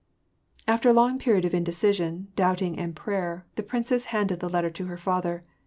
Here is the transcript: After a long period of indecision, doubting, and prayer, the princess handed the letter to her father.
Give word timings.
After 0.67 0.89
a 0.89 0.93
long 0.93 1.19
period 1.19 1.45
of 1.45 1.53
indecision, 1.53 2.29
doubting, 2.35 2.75
and 2.79 2.95
prayer, 2.95 3.45
the 3.53 3.61
princess 3.61 4.05
handed 4.05 4.39
the 4.39 4.49
letter 4.49 4.71
to 4.71 4.85
her 4.87 4.97
father. 4.97 5.43